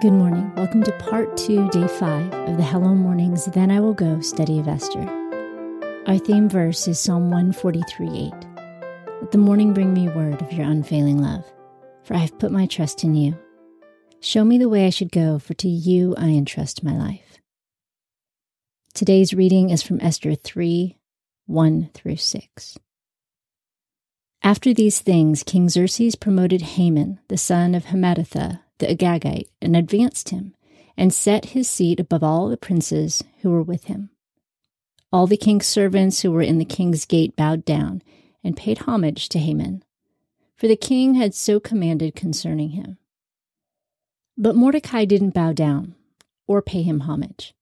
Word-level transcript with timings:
Good 0.00 0.12
morning. 0.12 0.54
Welcome 0.54 0.84
to 0.84 0.92
part 0.92 1.36
two, 1.36 1.68
day 1.70 1.88
five 1.88 2.32
of 2.48 2.56
the 2.56 2.62
Hello 2.62 2.94
Mornings 2.94 3.46
Then 3.46 3.72
I 3.72 3.80
Will 3.80 3.94
Go 3.94 4.20
study 4.20 4.60
of 4.60 4.68
Esther. 4.68 5.02
Our 6.06 6.18
theme 6.18 6.48
verse 6.48 6.86
is 6.86 7.00
Psalm 7.00 7.32
143 7.32 8.06
8. 8.06 8.32
Let 9.20 9.32
the 9.32 9.38
morning 9.38 9.74
bring 9.74 9.92
me 9.92 10.08
word 10.08 10.40
of 10.40 10.52
your 10.52 10.66
unfailing 10.66 11.20
love, 11.20 11.44
for 12.04 12.14
I 12.14 12.18
have 12.18 12.38
put 12.38 12.52
my 12.52 12.66
trust 12.66 13.02
in 13.02 13.16
you. 13.16 13.36
Show 14.20 14.44
me 14.44 14.56
the 14.56 14.68
way 14.68 14.86
I 14.86 14.90
should 14.90 15.10
go, 15.10 15.40
for 15.40 15.54
to 15.54 15.68
you 15.68 16.14
I 16.16 16.28
entrust 16.28 16.84
my 16.84 16.96
life. 16.96 17.40
Today's 18.94 19.34
reading 19.34 19.70
is 19.70 19.82
from 19.82 20.00
Esther 20.00 20.36
3 20.36 20.96
1 21.46 21.90
through 21.92 22.16
6. 22.18 22.78
After 24.44 24.72
these 24.72 25.00
things, 25.00 25.42
King 25.42 25.68
Xerxes 25.68 26.14
promoted 26.14 26.62
Haman, 26.62 27.18
the 27.26 27.36
son 27.36 27.74
of 27.74 27.86
Hammedatha, 27.86 28.60
the 28.78 28.86
Agagite, 28.86 29.48
and 29.60 29.76
advanced 29.76 30.30
him, 30.30 30.54
and 30.96 31.12
set 31.12 31.46
his 31.46 31.68
seat 31.68 32.00
above 32.00 32.22
all 32.22 32.48
the 32.48 32.56
princes 32.56 33.22
who 33.42 33.50
were 33.50 33.62
with 33.62 33.84
him. 33.84 34.10
All 35.12 35.26
the 35.26 35.36
king's 35.36 35.66
servants 35.66 36.20
who 36.20 36.30
were 36.30 36.42
in 36.42 36.58
the 36.58 36.64
king's 36.64 37.04
gate 37.04 37.34
bowed 37.36 37.64
down 37.64 38.02
and 38.44 38.56
paid 38.56 38.78
homage 38.78 39.28
to 39.30 39.38
Haman, 39.38 39.82
for 40.56 40.68
the 40.68 40.76
king 40.76 41.14
had 41.14 41.34
so 41.34 41.60
commanded 41.60 42.14
concerning 42.14 42.70
him. 42.70 42.98
But 44.36 44.56
Mordecai 44.56 45.04
didn't 45.04 45.34
bow 45.34 45.52
down 45.52 45.94
or 46.46 46.62
pay 46.62 46.82
him 46.82 47.00
homage. 47.00 47.54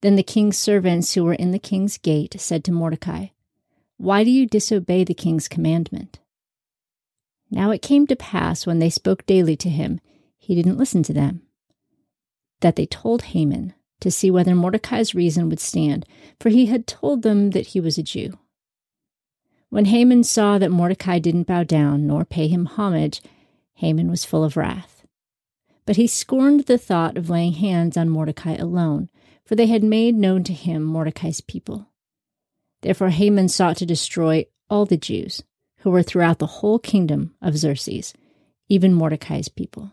Then 0.00 0.16
the 0.16 0.22
king's 0.22 0.58
servants 0.58 1.14
who 1.14 1.24
were 1.24 1.34
in 1.34 1.50
the 1.50 1.58
king's 1.58 1.96
gate 1.96 2.36
said 2.38 2.62
to 2.64 2.72
Mordecai, 2.72 3.28
Why 3.96 4.22
do 4.22 4.30
you 4.30 4.46
disobey 4.46 5.04
the 5.04 5.14
king's 5.14 5.48
commandment? 5.48 6.20
Now 7.50 7.70
it 7.70 7.82
came 7.82 8.06
to 8.08 8.16
pass 8.16 8.66
when 8.66 8.80
they 8.80 8.90
spoke 8.90 9.24
daily 9.26 9.56
to 9.56 9.68
him, 9.68 10.00
he 10.44 10.54
didn't 10.54 10.78
listen 10.78 11.02
to 11.04 11.12
them. 11.12 11.42
That 12.60 12.76
they 12.76 12.86
told 12.86 13.22
Haman 13.22 13.74
to 14.00 14.10
see 14.10 14.30
whether 14.30 14.54
Mordecai's 14.54 15.14
reason 15.14 15.48
would 15.48 15.60
stand, 15.60 16.06
for 16.38 16.50
he 16.50 16.66
had 16.66 16.86
told 16.86 17.22
them 17.22 17.50
that 17.50 17.68
he 17.68 17.80
was 17.80 17.96
a 17.96 18.02
Jew. 18.02 18.38
When 19.70 19.86
Haman 19.86 20.24
saw 20.24 20.58
that 20.58 20.70
Mordecai 20.70 21.18
didn't 21.18 21.46
bow 21.46 21.64
down 21.64 22.06
nor 22.06 22.24
pay 22.24 22.46
him 22.48 22.66
homage, 22.66 23.22
Haman 23.74 24.08
was 24.10 24.24
full 24.24 24.44
of 24.44 24.56
wrath. 24.56 25.06
But 25.86 25.96
he 25.96 26.06
scorned 26.06 26.66
the 26.66 26.78
thought 26.78 27.16
of 27.16 27.30
laying 27.30 27.54
hands 27.54 27.96
on 27.96 28.08
Mordecai 28.08 28.54
alone, 28.54 29.08
for 29.44 29.54
they 29.54 29.66
had 29.66 29.82
made 29.82 30.14
known 30.14 30.44
to 30.44 30.52
him 30.52 30.82
Mordecai's 30.84 31.40
people. 31.40 31.88
Therefore 32.82 33.08
Haman 33.08 33.48
sought 33.48 33.78
to 33.78 33.86
destroy 33.86 34.46
all 34.68 34.84
the 34.84 34.96
Jews 34.96 35.42
who 35.78 35.90
were 35.90 36.02
throughout 36.02 36.38
the 36.38 36.46
whole 36.46 36.78
kingdom 36.78 37.34
of 37.42 37.56
Xerxes, 37.56 38.14
even 38.68 38.94
Mordecai's 38.94 39.48
people. 39.48 39.92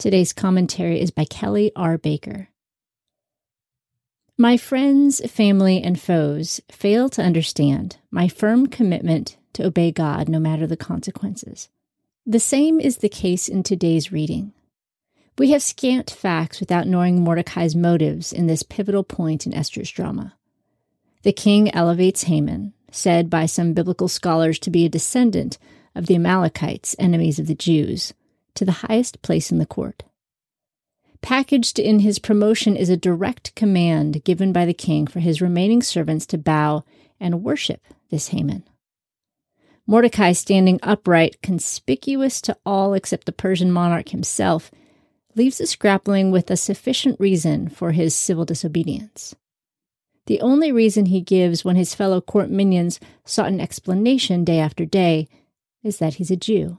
Today's 0.00 0.32
commentary 0.32 0.98
is 0.98 1.10
by 1.10 1.26
Kelly 1.26 1.72
R. 1.76 1.98
Baker. 1.98 2.48
My 4.38 4.56
friends, 4.56 5.20
family, 5.30 5.82
and 5.82 6.00
foes 6.00 6.58
fail 6.72 7.10
to 7.10 7.20
understand 7.20 7.98
my 8.10 8.26
firm 8.26 8.66
commitment 8.66 9.36
to 9.52 9.66
obey 9.66 9.92
God 9.92 10.26
no 10.26 10.38
matter 10.38 10.66
the 10.66 10.74
consequences. 10.74 11.68
The 12.24 12.40
same 12.40 12.80
is 12.80 12.96
the 12.96 13.10
case 13.10 13.46
in 13.46 13.62
today's 13.62 14.10
reading. 14.10 14.54
We 15.36 15.50
have 15.50 15.62
scant 15.62 16.08
facts 16.10 16.60
without 16.60 16.86
knowing 16.86 17.20
Mordecai's 17.20 17.76
motives 17.76 18.32
in 18.32 18.46
this 18.46 18.62
pivotal 18.62 19.04
point 19.04 19.44
in 19.44 19.52
Esther's 19.52 19.90
drama. 19.90 20.34
The 21.24 21.32
king 21.34 21.74
elevates 21.74 22.22
Haman, 22.22 22.72
said 22.90 23.28
by 23.28 23.44
some 23.44 23.74
biblical 23.74 24.08
scholars 24.08 24.58
to 24.60 24.70
be 24.70 24.86
a 24.86 24.88
descendant 24.88 25.58
of 25.94 26.06
the 26.06 26.14
Amalekites, 26.14 26.96
enemies 26.98 27.38
of 27.38 27.48
the 27.48 27.54
Jews, 27.54 28.14
to 28.54 28.64
the 28.64 28.72
highest 28.72 29.22
place 29.22 29.50
in 29.50 29.58
the 29.58 29.66
court. 29.66 30.02
Packaged 31.22 31.78
in 31.78 32.00
his 32.00 32.18
promotion 32.18 32.76
is 32.76 32.88
a 32.88 32.96
direct 32.96 33.54
command 33.54 34.24
given 34.24 34.52
by 34.52 34.64
the 34.64 34.74
king 34.74 35.06
for 35.06 35.20
his 35.20 35.42
remaining 35.42 35.82
servants 35.82 36.26
to 36.26 36.38
bow 36.38 36.84
and 37.18 37.42
worship 37.42 37.82
this 38.10 38.28
Haman. 38.28 38.64
Mordecai, 39.86 40.32
standing 40.32 40.78
upright, 40.82 41.42
conspicuous 41.42 42.40
to 42.42 42.56
all 42.64 42.94
except 42.94 43.26
the 43.26 43.32
Persian 43.32 43.70
monarch 43.72 44.10
himself, 44.10 44.70
leaves 45.34 45.60
us 45.60 45.76
grappling 45.76 46.30
with 46.30 46.50
a 46.50 46.56
sufficient 46.56 47.18
reason 47.20 47.68
for 47.68 47.92
his 47.92 48.14
civil 48.14 48.44
disobedience. 48.44 49.34
The 50.26 50.40
only 50.40 50.70
reason 50.70 51.06
he 51.06 51.20
gives 51.20 51.64
when 51.64 51.76
his 51.76 51.94
fellow 51.94 52.20
court 52.20 52.50
minions 52.50 53.00
sought 53.24 53.48
an 53.48 53.60
explanation 53.60 54.44
day 54.44 54.60
after 54.60 54.84
day 54.84 55.28
is 55.82 55.98
that 55.98 56.14
he's 56.14 56.30
a 56.30 56.36
Jew. 56.36 56.78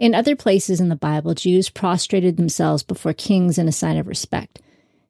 In 0.00 0.14
other 0.14 0.34
places 0.34 0.80
in 0.80 0.88
the 0.88 0.96
Bible, 0.96 1.34
Jews 1.34 1.68
prostrated 1.68 2.38
themselves 2.38 2.82
before 2.82 3.12
kings 3.12 3.58
in 3.58 3.68
a 3.68 3.72
sign 3.72 3.98
of 3.98 4.08
respect. 4.08 4.58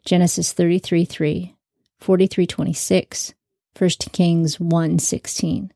Genesis 0.04 0.52
33 0.52 1.04
3, 1.04 1.54
43 2.00 2.46
26, 2.48 3.34
1 3.78 3.90
Kings 4.10 4.58
1 4.58 4.98
16. 4.98 5.72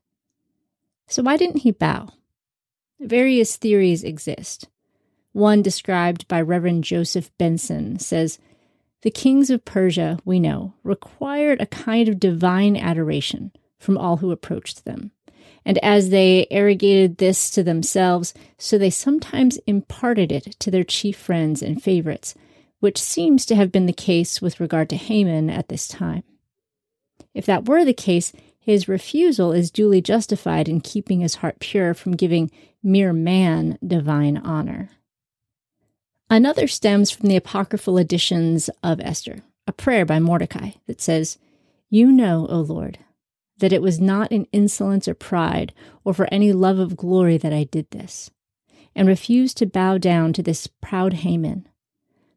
So 1.07 1.23
why 1.23 1.37
didn't 1.37 1.61
he 1.61 1.71
bow? 1.71 2.09
Various 2.99 3.55
theories 3.55 4.03
exist. 4.03 4.67
One 5.31 5.61
described 5.61 6.27
by 6.27 6.41
Reverend 6.41 6.83
Joseph 6.83 7.31
Benson 7.37 7.99
says, 7.99 8.37
The 9.03 9.11
kings 9.11 9.49
of 9.49 9.63
Persia, 9.63 10.19
we 10.25 10.41
know, 10.41 10.73
required 10.83 11.61
a 11.61 11.67
kind 11.67 12.09
of 12.09 12.19
divine 12.19 12.75
adoration 12.75 13.53
from 13.79 13.97
all 13.97 14.17
who 14.17 14.31
approached 14.31 14.83
them 14.83 15.11
and 15.65 15.77
as 15.79 16.09
they 16.09 16.47
arrogated 16.51 17.17
this 17.17 17.49
to 17.51 17.63
themselves, 17.63 18.33
so 18.57 18.77
they 18.77 18.89
sometimes 18.89 19.57
imparted 19.67 20.31
it 20.31 20.55
to 20.59 20.69
their 20.71 20.83
chief 20.83 21.17
friends 21.17 21.61
and 21.61 21.81
favorites, 21.81 22.35
which 22.79 23.01
seems 23.01 23.45
to 23.45 23.55
have 23.55 23.71
been 23.71 23.85
the 23.85 23.93
case 23.93 24.41
with 24.41 24.59
regard 24.59 24.89
to 24.89 24.95
Haman 24.95 25.49
at 25.49 25.69
this 25.69 25.87
time. 25.87 26.23
If 27.33 27.45
that 27.45 27.67
were 27.67 27.83
the 27.83 27.93
case, 27.93 28.31
his 28.59 28.87
refusal 28.87 29.51
is 29.51 29.69
duly 29.69 30.01
justified 30.01 30.67
in 30.67 30.81
keeping 30.81 31.19
his 31.19 31.35
heart 31.35 31.59
pure 31.59 31.93
from 31.93 32.15
giving 32.15 32.49
mere 32.81 33.13
man 33.13 33.77
divine 33.85 34.37
honor. 34.37 34.89
Another 36.29 36.67
stems 36.67 37.11
from 37.11 37.29
the 37.29 37.35
apocryphal 37.35 37.97
additions 37.97 38.69
of 38.81 38.99
Esther, 38.99 39.43
a 39.67 39.71
prayer 39.71 40.05
by 40.05 40.19
Mordecai 40.19 40.71
that 40.87 40.99
says, 40.99 41.37
You 41.89 42.11
know, 42.11 42.47
O 42.49 42.61
Lord, 42.61 42.97
that 43.57 43.73
it 43.73 43.81
was 43.81 43.99
not 43.99 44.31
in 44.31 44.47
insolence 44.51 45.07
or 45.07 45.13
pride 45.13 45.73
or 46.03 46.13
for 46.13 46.27
any 46.31 46.51
love 46.51 46.79
of 46.79 46.97
glory 46.97 47.37
that 47.37 47.53
I 47.53 47.63
did 47.63 47.89
this, 47.91 48.29
and 48.95 49.07
refused 49.07 49.57
to 49.57 49.65
bow 49.65 49.97
down 49.97 50.33
to 50.33 50.43
this 50.43 50.67
proud 50.81 51.13
Haman. 51.13 51.67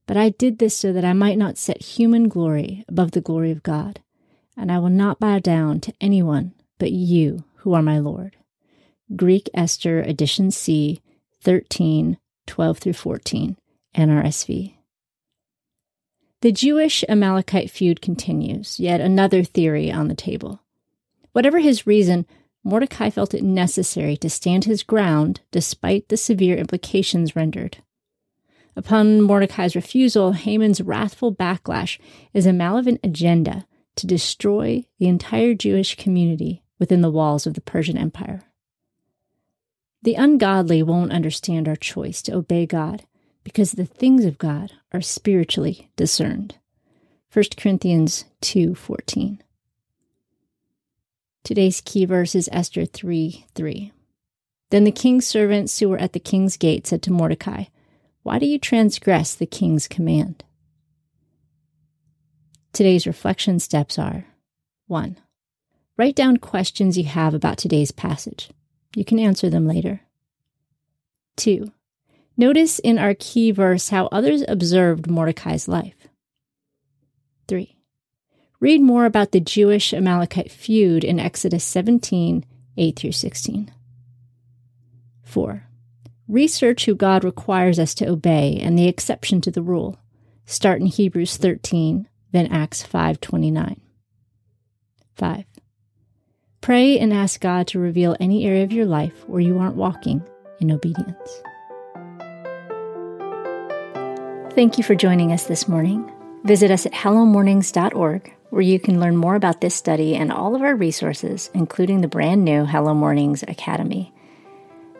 But 0.06 0.16
I 0.16 0.30
did 0.30 0.58
this 0.58 0.76
so 0.76 0.92
that 0.92 1.04
I 1.04 1.12
might 1.12 1.38
not 1.38 1.58
set 1.58 1.82
human 1.82 2.28
glory 2.28 2.84
above 2.88 3.10
the 3.10 3.20
glory 3.20 3.50
of 3.50 3.62
God, 3.62 4.00
and 4.56 4.72
I 4.72 4.78
will 4.78 4.88
not 4.88 5.20
bow 5.20 5.38
down 5.38 5.80
to 5.80 5.94
anyone 6.00 6.54
but 6.78 6.92
you, 6.92 7.44
who 7.56 7.74
are 7.74 7.82
my 7.82 7.98
Lord. 7.98 8.36
Greek 9.16 9.48
Esther, 9.52 10.00
addition 10.00 10.50
C, 10.50 11.02
13, 11.42 12.18
12 12.46 12.78
through 12.78 12.92
14, 12.92 13.56
NRSV. 13.96 14.74
The 16.40 16.52
Jewish 16.52 17.04
Amalekite 17.08 17.70
feud 17.70 18.00
continues, 18.00 18.78
yet 18.78 19.00
another 19.00 19.42
theory 19.42 19.90
on 19.90 20.08
the 20.08 20.14
table. 20.14 20.60
Whatever 21.38 21.60
his 21.60 21.86
reason, 21.86 22.26
Mordecai 22.64 23.10
felt 23.10 23.32
it 23.32 23.44
necessary 23.44 24.16
to 24.16 24.28
stand 24.28 24.64
his 24.64 24.82
ground 24.82 25.40
despite 25.52 26.08
the 26.08 26.16
severe 26.16 26.56
implications 26.56 27.36
rendered. 27.36 27.78
Upon 28.74 29.22
Mordecai's 29.22 29.76
refusal, 29.76 30.32
Haman's 30.32 30.80
wrathful 30.80 31.32
backlash 31.32 32.00
is 32.34 32.44
a 32.44 32.52
malevolent 32.52 32.98
agenda 33.04 33.68
to 33.94 34.06
destroy 34.08 34.84
the 34.98 35.06
entire 35.06 35.54
Jewish 35.54 35.94
community 35.94 36.64
within 36.80 37.02
the 37.02 37.10
walls 37.10 37.46
of 37.46 37.54
the 37.54 37.60
Persian 37.60 37.96
Empire. 37.96 38.42
The 40.02 40.14
ungodly 40.14 40.82
won't 40.82 41.12
understand 41.12 41.68
our 41.68 41.76
choice 41.76 42.20
to 42.22 42.34
obey 42.34 42.66
God 42.66 43.04
because 43.44 43.70
the 43.70 43.86
things 43.86 44.24
of 44.24 44.38
God 44.38 44.72
are 44.92 45.00
spiritually 45.00 45.88
discerned. 45.94 46.56
1 47.32 47.44
Corinthians 47.56 48.24
2:14. 48.40 49.38
Today's 51.48 51.80
key 51.80 52.04
verse 52.04 52.34
is 52.34 52.50
Esther 52.52 52.84
3 52.84 53.46
3. 53.54 53.92
Then 54.68 54.84
the 54.84 54.92
king's 54.92 55.26
servants 55.26 55.78
who 55.78 55.88
were 55.88 55.96
at 55.96 56.12
the 56.12 56.20
king's 56.20 56.58
gate 56.58 56.86
said 56.86 57.00
to 57.04 57.10
Mordecai, 57.10 57.64
Why 58.22 58.38
do 58.38 58.44
you 58.44 58.58
transgress 58.58 59.34
the 59.34 59.46
king's 59.46 59.88
command? 59.88 60.44
Today's 62.74 63.06
reflection 63.06 63.60
steps 63.60 63.98
are 63.98 64.26
1. 64.88 65.16
Write 65.96 66.14
down 66.14 66.36
questions 66.36 66.98
you 66.98 67.04
have 67.04 67.32
about 67.32 67.56
today's 67.56 67.92
passage. 67.92 68.50
You 68.94 69.06
can 69.06 69.18
answer 69.18 69.48
them 69.48 69.66
later. 69.66 70.02
2. 71.38 71.72
Notice 72.36 72.78
in 72.78 72.98
our 72.98 73.14
key 73.14 73.52
verse 73.52 73.88
how 73.88 74.10
others 74.12 74.44
observed 74.46 75.10
Mordecai's 75.10 75.66
life. 75.66 76.08
3. 77.48 77.77
Read 78.60 78.80
more 78.80 79.04
about 79.04 79.30
the 79.30 79.40
Jewish 79.40 79.94
Amalekite 79.94 80.50
feud 80.50 81.04
in 81.04 81.20
Exodus 81.20 81.64
17 81.64 82.44
8 82.76 82.96
through 82.96 83.12
16. 83.12 83.72
4. 85.24 85.64
Research 86.28 86.84
who 86.84 86.94
God 86.94 87.24
requires 87.24 87.78
us 87.78 87.94
to 87.94 88.08
obey 88.08 88.58
and 88.60 88.78
the 88.78 88.88
exception 88.88 89.40
to 89.42 89.50
the 89.50 89.62
rule. 89.62 89.98
Start 90.46 90.80
in 90.80 90.86
Hebrews 90.86 91.36
13, 91.36 92.08
then 92.32 92.46
Acts 92.46 92.82
5:29. 92.82 93.80
5. 95.14 95.44
Pray 96.60 96.98
and 96.98 97.12
ask 97.12 97.40
God 97.40 97.66
to 97.68 97.78
reveal 97.78 98.16
any 98.18 98.44
area 98.44 98.64
of 98.64 98.72
your 98.72 98.86
life 98.86 99.28
where 99.28 99.40
you 99.40 99.58
aren't 99.58 99.76
walking 99.76 100.22
in 100.60 100.70
obedience. 100.70 101.42
Thank 104.54 104.78
you 104.78 104.84
for 104.84 104.94
joining 104.94 105.32
us 105.32 105.44
this 105.44 105.68
morning. 105.68 106.10
Visit 106.44 106.70
us 106.70 106.86
at 106.86 106.92
hellomornings.org, 106.92 108.32
where 108.50 108.62
you 108.62 108.80
can 108.80 109.00
learn 109.00 109.16
more 109.16 109.34
about 109.34 109.60
this 109.60 109.74
study 109.74 110.14
and 110.14 110.32
all 110.32 110.54
of 110.54 110.62
our 110.62 110.74
resources, 110.74 111.50
including 111.54 112.00
the 112.00 112.08
brand 112.08 112.44
new 112.44 112.64
Hello 112.64 112.94
Mornings 112.94 113.42
Academy. 113.42 114.12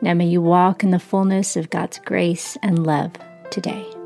Now 0.00 0.14
may 0.14 0.26
you 0.26 0.40
walk 0.40 0.84
in 0.84 0.90
the 0.90 0.98
fullness 0.98 1.56
of 1.56 1.70
God's 1.70 1.98
grace 1.98 2.56
and 2.62 2.86
love 2.86 3.12
today. 3.50 3.97